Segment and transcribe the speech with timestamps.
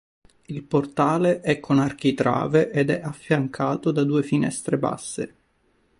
[0.47, 5.35] Il portale è con architrave ed è affiancato da due finestre basse.